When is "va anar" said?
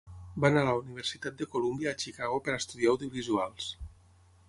0.43-0.63